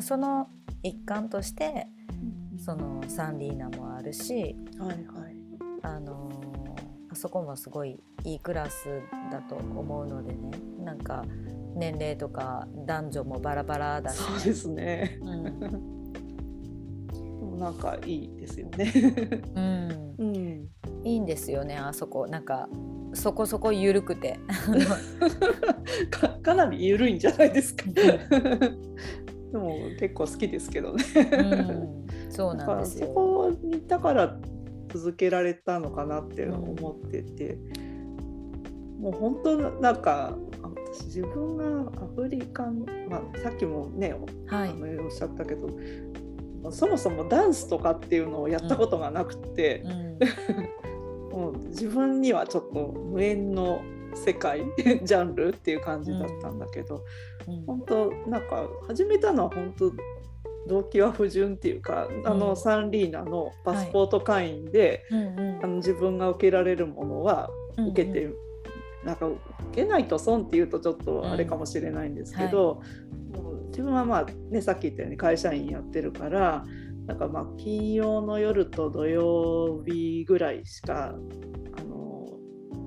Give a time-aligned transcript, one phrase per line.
[0.00, 0.48] あ、その
[0.82, 1.86] 一環として
[2.58, 5.36] そのサンリーナもあるし、はいはい、
[5.82, 6.30] あの
[7.10, 10.50] あそこもすごいいいクラスだと思うのでね。
[10.82, 11.24] なんか
[11.76, 15.44] 年齢とか男女もバラバラだし、そうですね、うん。
[17.60, 18.92] なんかいいですよね。
[19.54, 20.68] うん、うん、
[21.04, 22.26] いいんですよねあそこ。
[22.26, 22.68] なんか
[23.12, 24.40] そこそこ緩くて。
[26.10, 27.84] か かなり緩いんじゃないですか。
[29.52, 31.04] でも結構好きですけどね。
[31.14, 33.12] うん、そうなんですそよ。
[33.12, 34.36] こにだから
[34.92, 37.58] 続けられたのかなって思ってて、
[38.98, 40.36] もう本当なんか
[40.92, 44.14] 私自分がアフリカン、まあ、さっきもね、
[44.46, 45.68] はいあのおっしゃったけど
[46.70, 50.18] そもそもダンスとかっていうのをやったことがなくて、うん
[51.30, 53.82] もう自分にはちょっと無縁の
[54.14, 54.62] 世界
[55.02, 57.02] ジャンルっていう感じだったんだけど、
[57.48, 57.64] うん。
[57.66, 59.92] 本当なんか始めたのは本当
[60.66, 68.30] 動機は不純っていうか、あのうんサンリーナのパスポート会員で、うんあの自分が受けられるものはうん受けて、
[69.04, 69.38] なんか受
[69.72, 72.82] けないと損っていうとちょっとあれかもしれないんですけど、
[73.32, 76.64] もう自分はまあねさっき言ったように会社員やってるから
[77.06, 81.20] なんかまあ金曜の夜と土曜日ぐらいしかあの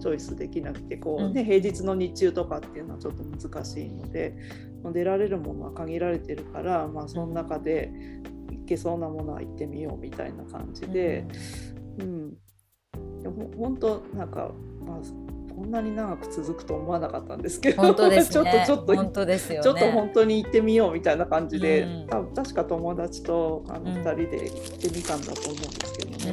[0.00, 4.34] チョイスできなくてこう、ねうん平日の日中とかっていうのはちょっと難しいので
[4.82, 7.90] まあ出られるものは限られてるから、まあ、その中で
[8.50, 11.26] 行けそうなものは行ってみようみたいな感じで。
[11.98, 12.30] うん、
[13.22, 14.50] でも本当なんか、
[14.84, 14.98] まあ、
[15.54, 18.24] こんなに長く続くと思わなかったんですけどね。
[18.24, 19.62] ちょっとちょっと本当ですよね。
[19.62, 26.32] ちょっと本当に行ってみようみたいな感じで、うん多分確か友達とあのうん2人で行ってみたんだと思うんですけど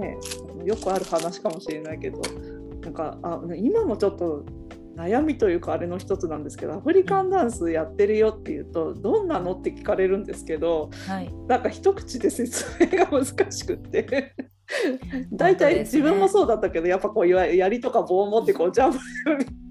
[0.00, 0.18] ね,、ね
[0.68, 2.20] よくある話かもしれないけど
[2.82, 4.44] なんかあ今もちょっと
[4.96, 11.32] 悩みというかあれの一つなんですけどアフリカンダンスやってるよっていうとどんなのって聞かれるんですけどうんはい。
[11.46, 14.34] なんか一口で説明が難しくって。
[15.32, 18.98] 大体自分もそうだったけど、やっぱこういわゆる槍とか棒を持ってこうジャンプ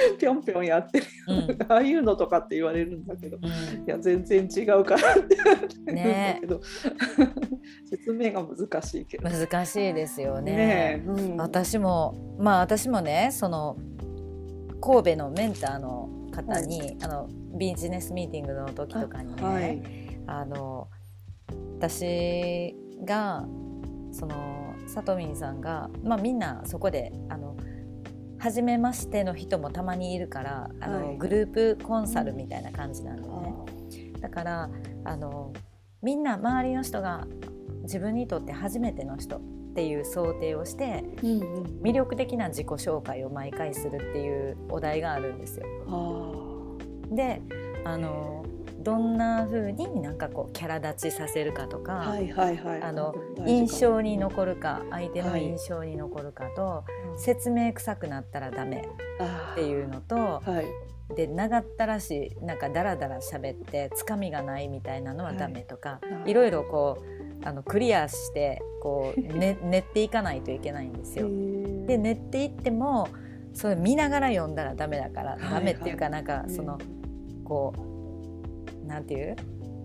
[0.18, 1.62] ぴょんぴょんやってる、うん。
[1.68, 3.86] ああいうのとかって言われるんだけど、いうん。
[3.86, 6.60] や全然違うからって言われるんだけど、
[7.88, 9.28] 説明が難しいけど。
[9.28, 10.56] 難しいですよね。
[10.56, 11.36] ねえうん。
[11.36, 13.76] 私もまあ私もねその
[14.80, 17.28] 神戸のメンターの方に、あの
[17.58, 19.82] ビジネスミーティングの時とかにね、はい。
[20.26, 20.88] あの
[21.78, 22.74] 私
[23.04, 23.44] が
[24.12, 27.49] そのさとみんさんが、まあ、みんなそこであの
[28.40, 31.16] 初めましての人もたまにいるからあの、はい。
[31.18, 33.54] グループコンサルみたいな感じなんでね。
[34.20, 34.70] だから
[35.04, 35.52] あの
[36.02, 37.26] みんな周りの人が
[37.82, 39.40] 自分にとって初めての人っ
[39.74, 41.62] ていう想定をしてうんうん。
[41.82, 45.66] 魅力的な自己紹介を毎回するっていうお題があるんですよ。
[45.88, 47.42] あで
[47.84, 48.44] あの
[48.80, 52.82] どんな風になんかこうキャラ立ちさせるかとか、ーはいはいはい。
[52.82, 53.14] あの
[53.46, 57.18] 印象に残るか相手のはい印象に残るかと、うん。
[57.18, 58.88] 説明臭くなったらダメ
[59.52, 61.14] っていうのとはい。
[61.14, 67.02] で長ったらしいなんかダラダラ喋ってつかみがないみたいなのはダメとか、はいい、ろいろこ
[67.42, 71.28] うあのクリアしてこう、 ね、練っていかないといけないんですよ。
[71.86, 73.08] で練っていっても
[73.52, 75.40] それ見ながら読んだらダメだから、はい。
[75.40, 76.50] ダメっていうかなんかうん。
[76.50, 76.78] その、
[77.44, 77.89] こう
[78.90, 79.36] なんていう？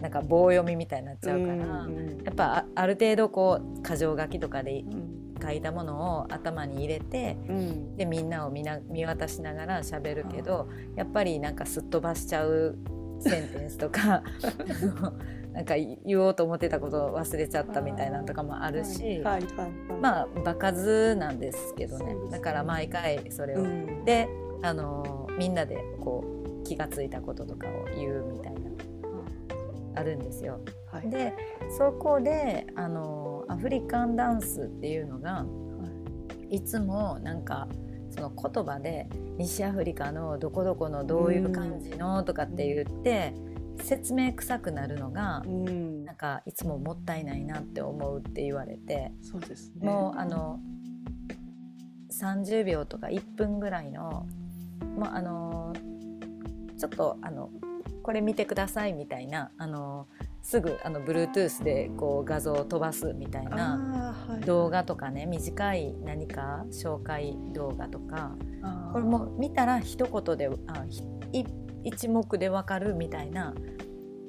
[0.00, 5.18] なんか棒読みみたいになっちゃうから、うんやっぱあある程度こう箇条書きとかでうん。
[5.42, 7.96] 書いたものを頭に入れてうん。
[7.96, 12.78] でみんなを見な見渡しながら喋るけどやっぱりなんかすっ飛ばしちゃう
[13.18, 14.22] センテンスとか
[15.52, 19.70] なんか言おうと思ってたことを忘れちゃったみたいなのとかもあるし、はいはいはい
[20.00, 22.14] まあ場数なんですけどね。
[22.14, 22.30] ね。
[22.30, 24.04] だから毎回それを、うん。
[24.04, 24.28] で
[24.62, 26.24] あのみんなでこ
[26.60, 28.60] う気がついたこととかを言うみたいな
[29.94, 30.60] あるんですよ。
[30.90, 31.10] はい。
[31.10, 31.34] で
[31.76, 35.44] そこであのアフリカンダンスっていうのが
[36.48, 36.62] い。
[36.62, 37.68] つもなんか
[38.10, 39.08] その言葉で
[39.38, 43.34] 西アフリカのどこどこのどういう感じのとかって言って
[43.80, 46.04] 説明臭くなるのがうん。
[46.04, 49.86] なんかいつももったいないなって思うって言われてそうですね。
[49.86, 50.60] もうあの
[52.12, 54.26] 30秒とか1分ぐらいの
[54.96, 55.72] もうあの
[56.78, 57.50] ちょっとあの
[58.02, 60.08] これ見てくださいみたいなあの
[60.42, 64.14] すぐあの Bluetooth でこう画像を飛ばすみたいな
[64.44, 68.32] 動画とかね短い何か紹介動画とか
[68.92, 70.84] これも見たら一言であ
[71.84, 73.54] 一目でわかるみたいな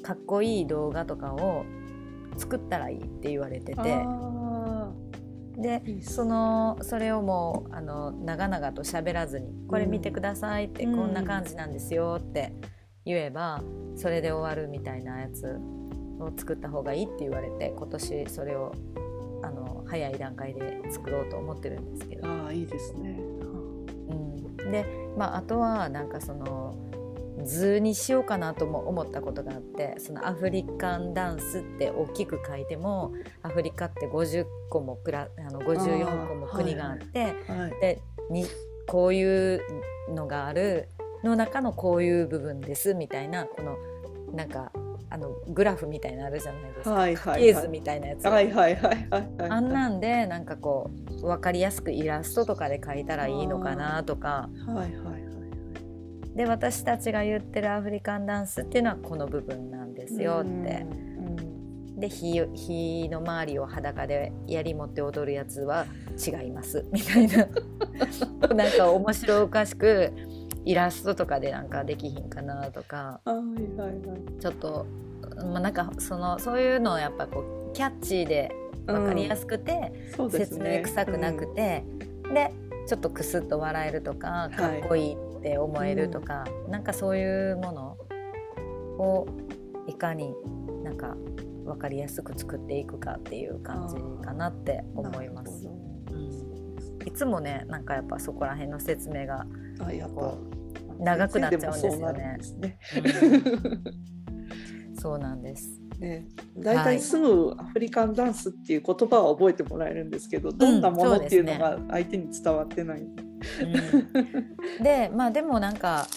[0.03, 1.65] かっこいい動画とかを
[2.37, 3.81] 作ったらいいって言われてて。
[3.81, 4.33] あ
[5.55, 10.95] でそのそれをもうあの長々と喋らずに「これ見てください」って、うん。
[10.97, 12.55] こんな感じなんですよって
[13.05, 13.61] 言えば
[13.95, 15.59] それで終わるみたいなやつ
[16.19, 18.73] を作った方がいいって言われて今年それを
[19.43, 22.27] あの早い段階で作ろうと思ってるんですけど。
[22.27, 23.19] ああいいですね。
[24.09, 24.85] うん、で、
[25.17, 26.75] まあ、あとはなんかその
[27.43, 38.45] 図にしようかなとも思ったことがあってそのアフリカンダンスって大きく書いてもアフリカって50個もくらあの54個も国があって、はいはい、でに
[38.87, 39.61] こういう
[40.09, 40.89] のがある
[41.23, 43.77] の中のこういう部分ですみたいなこの
[44.33, 44.71] なんか
[45.09, 50.89] あのグラフみたいなあるじゃないですか、はいはいはい、図みたいなやつ、はいはいはいはい、あんなんでなんかこ
[51.21, 54.49] う分かりやすくイラストとかで描いたらいいのかなとか。
[54.67, 55.33] はいはいはい
[56.35, 60.85] で私たちが言ってるアフリカンダンスっていうのはこの部分なんですよって。
[61.95, 65.85] で火火の周りを裸で槍持って踊るやつは
[66.17, 66.85] 違います。
[66.91, 67.47] みたいな。
[68.55, 70.11] なんか面白おかしく
[70.65, 73.37] イラストとかでなんかできひんかなとか、はい
[73.79, 74.85] はいはい、ちょっと、
[75.37, 78.51] まあ、なんかそのそういうのをやっぱこうキャッチーで
[78.85, 80.25] 分かりやすくて、うん。
[80.27, 81.83] ね、説明臭くなくて、
[82.25, 82.51] うん、で
[82.87, 87.97] ちょっとクスッと笑えるとかかっこいいって思えるとか、はいうん、なんかそういうもの
[88.99, 89.27] を
[89.87, 90.33] いかに
[90.83, 91.15] なんか
[91.65, 93.95] 分かりやすく作っていくかっていう感じ
[94.25, 95.69] かなって思います。
[97.05, 99.45] いつもねなんかやっぱそこら辺の説明が
[100.09, 100.37] こ
[100.99, 102.39] う長くなっちゃうんですよね。
[104.99, 105.79] そうなんです。
[105.99, 106.27] ね、
[106.57, 113.01] 大体すぐアフリカンダンスっていう言葉は覚えてもらえるんですけど、どんなものっていうのが相手に伝わってない。
[113.01, 113.05] う
[114.81, 114.83] ん。
[114.83, 116.07] でまあでもなんか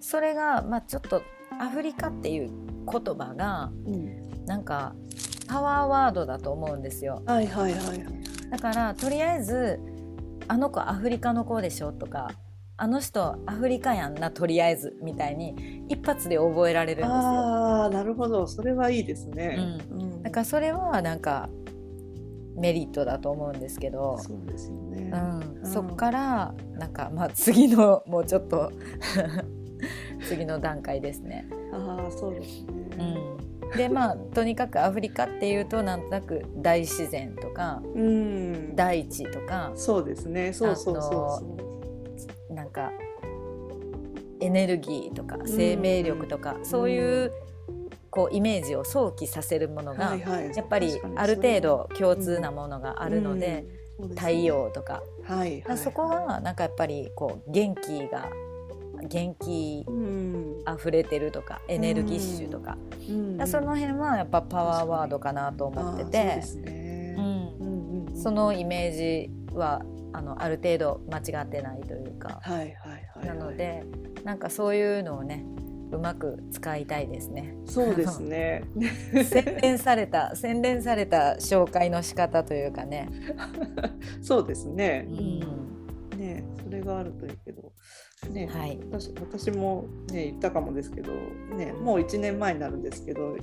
[0.00, 1.22] それが、まあ、ちょっと
[1.58, 2.50] アフリカっていう
[2.90, 4.94] 言葉が、うん、なんか
[5.46, 7.22] パワーワードだと思うんですよ。
[7.26, 8.04] はいはいはい、
[8.50, 9.80] だからとりあえず
[10.48, 12.30] 「あの子アフリカの子でしょ」とか
[12.76, 17.14] 「あの人アフリカやんなとりあえず」みたいに一発で覚えられるんですよ。
[17.14, 18.46] あなるほど。
[18.46, 19.58] それはいいですね。
[19.92, 21.48] うん、うん、だからそれはなんか
[22.56, 24.18] メリットだと思うんですけど。
[24.18, 25.12] そうですよね、
[25.62, 28.72] うん、そっからなんかまあ次のもうちょっと
[30.26, 31.46] 次の段階ですね。
[31.72, 33.16] あそうですね、
[33.70, 40.52] うん、でまあとにかくアフリカっていうとなんとなく大自然とか、うん、大地とかそうですね。
[40.52, 41.63] そうそうそうなん
[42.74, 42.92] か
[44.40, 47.32] エネルギーとか生命力とか、そういう
[48.10, 53.64] こうイメージを想起させるものが、やっぱりある程度共通なものがあるので、
[54.16, 58.28] 太陽とか,、はいはい、そこはなんかやっぱりこう元気が
[59.08, 59.86] 元気
[60.64, 62.76] あふれてるとか、エネルギッシュとか,、
[63.46, 66.42] その辺はやっぱパワーワードかなと思ってて。
[68.14, 69.82] そのイメージは
[70.14, 72.40] あのある程度間違ってないというか、
[73.24, 73.84] なので
[74.22, 75.44] なんかそういうのをね
[75.90, 77.56] うまく使いたいですね。
[77.66, 78.62] そうですね。
[79.24, 83.08] 洗練された洗練された紹介の仕方というかね。
[84.22, 85.06] そうですね。
[85.08, 85.46] うん、ね
[86.62, 87.72] それがあるといいけど。
[88.30, 91.12] ね、はい、私私も、ね、言ったかもですけど、
[91.56, 93.38] ね、もう1年前になるんですけど、うん、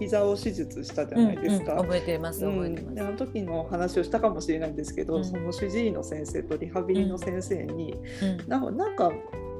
[0.00, 1.74] 膝を手術したじゃないですか。
[1.74, 9.12] うんうん、覚えてます覚えてます、あの時の話をしたかもしれないんですけど、その主治医の先生とリハビリの先生に、うん、なんか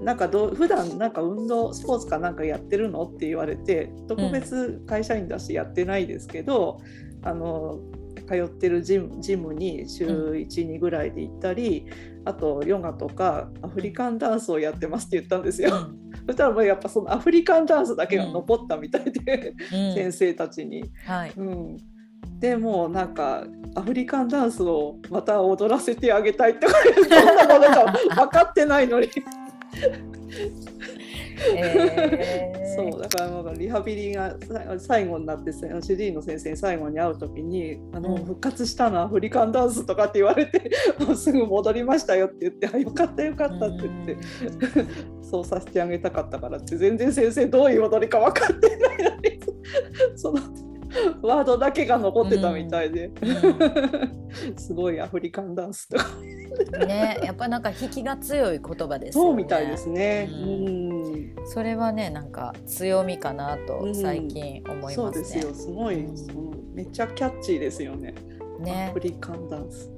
[0.03, 3.05] なんかどう普段なんか運動スポーツかなんかやってるの？
[3.05, 6.81] って言われて特別会社員だしやってないですけど、
[7.23, 7.79] うん、あの
[8.27, 11.87] 通ってるジムジムに週12ぐらいで行ったり、
[12.25, 15.75] あとヨガとかアフリカンダンスをやってますって言ったんですよ。
[15.75, 20.91] うん、 そしたらもうやっぱそのアフリカンダンスだけが残ったみたいで、うん、先生たちに。
[21.05, 21.33] はい。
[21.37, 21.77] うん、
[22.39, 23.45] でもなんか
[23.75, 29.09] アフリカンダンスをまた踊らせてあげたいってどんなものか分かってないのに
[31.57, 34.37] えー、そうだからリハビリが
[34.79, 44.17] 最後になって主治医の先生に最後に会う時にあの、復活したのアフリカンダンスとかって言われてもうすぐ戻りましたよって言ってあよかったよかったって言って
[45.23, 49.41] そうさせてあげたかったからって全然先生どういう踊りか分かってないのに
[50.17, 50.41] その。
[51.23, 56.07] ワードだけが残ってたみたいで、うん、すごいアフリカンダンスとか。
[56.87, 59.29] ねやっぱなんか引きが強い言葉ですよね。
[59.29, 60.94] そうみたいですね、うん、
[61.47, 65.55] それはねなんか強みかなと最近思いますね、そうですよ。
[65.55, 66.07] すごい、
[66.73, 68.15] めっちゃキャッチーですよね。
[68.61, 68.89] ね。
[68.91, 69.94] アフリカンダンス